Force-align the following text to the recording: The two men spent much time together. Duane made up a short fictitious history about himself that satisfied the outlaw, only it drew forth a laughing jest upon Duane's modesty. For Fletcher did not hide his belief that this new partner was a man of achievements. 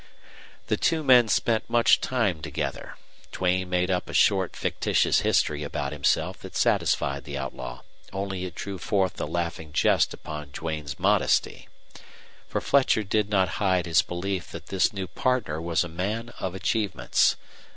The 0.65 0.77
two 0.77 1.03
men 1.03 1.27
spent 1.27 1.69
much 1.69 2.01
time 2.01 2.41
together. 2.41 2.97
Duane 3.31 3.69
made 3.69 3.91
up 3.91 4.09
a 4.09 4.15
short 4.15 4.55
fictitious 4.55 5.19
history 5.19 5.61
about 5.61 5.91
himself 5.91 6.39
that 6.39 6.55
satisfied 6.55 7.23
the 7.23 7.37
outlaw, 7.37 7.81
only 8.11 8.43
it 8.45 8.55
drew 8.55 8.79
forth 8.79 9.21
a 9.21 9.27
laughing 9.27 9.73
jest 9.73 10.11
upon 10.11 10.49
Duane's 10.53 10.97
modesty. 10.97 11.67
For 12.47 12.59
Fletcher 12.61 13.03
did 13.03 13.29
not 13.29 13.61
hide 13.61 13.85
his 13.85 14.01
belief 14.01 14.49
that 14.49 14.69
this 14.69 14.91
new 14.91 15.05
partner 15.05 15.61
was 15.61 15.83
a 15.83 15.87
man 15.87 16.29
of 16.39 16.55
achievements. 16.55 17.35